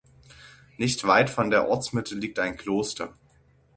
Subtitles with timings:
[0.77, 3.13] Nicht weit von der Ortsmitte liegt ein Kloster.